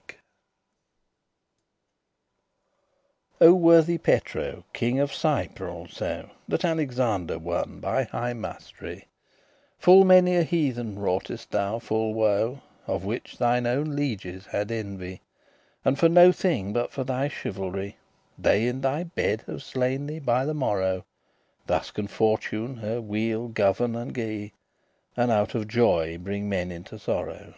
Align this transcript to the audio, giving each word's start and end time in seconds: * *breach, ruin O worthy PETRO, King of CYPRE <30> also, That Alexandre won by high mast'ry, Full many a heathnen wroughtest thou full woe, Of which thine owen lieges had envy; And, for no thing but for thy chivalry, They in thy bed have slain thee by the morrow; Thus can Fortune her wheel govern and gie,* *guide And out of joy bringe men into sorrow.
* - -
*breach, 0.00 0.20
ruin 3.38 3.52
O 3.52 3.54
worthy 3.54 3.98
PETRO, 3.98 4.64
King 4.72 4.98
of 4.98 5.12
CYPRE 5.12 5.66
<30> 5.66 5.70
also, 5.70 6.30
That 6.48 6.64
Alexandre 6.64 7.38
won 7.38 7.80
by 7.80 8.04
high 8.04 8.32
mast'ry, 8.32 9.08
Full 9.78 10.04
many 10.06 10.36
a 10.36 10.42
heathnen 10.42 10.96
wroughtest 10.98 11.50
thou 11.50 11.80
full 11.80 12.14
woe, 12.14 12.62
Of 12.86 13.04
which 13.04 13.36
thine 13.36 13.66
owen 13.66 13.94
lieges 13.94 14.46
had 14.46 14.70
envy; 14.72 15.20
And, 15.84 15.98
for 15.98 16.08
no 16.08 16.32
thing 16.32 16.72
but 16.72 16.90
for 16.92 17.04
thy 17.04 17.28
chivalry, 17.28 17.98
They 18.38 18.66
in 18.68 18.80
thy 18.80 19.04
bed 19.04 19.42
have 19.48 19.62
slain 19.62 20.06
thee 20.06 20.18
by 20.18 20.46
the 20.46 20.54
morrow; 20.54 21.04
Thus 21.66 21.90
can 21.90 22.06
Fortune 22.08 22.76
her 22.76 23.02
wheel 23.02 23.48
govern 23.48 23.94
and 23.96 24.14
gie,* 24.14 24.48
*guide 25.14 25.24
And 25.24 25.30
out 25.30 25.54
of 25.54 25.68
joy 25.68 26.16
bringe 26.16 26.46
men 26.48 26.72
into 26.72 26.98
sorrow. 26.98 27.52